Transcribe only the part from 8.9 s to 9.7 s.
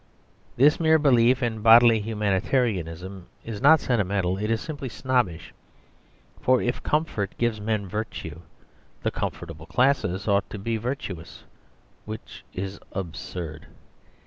the comfortable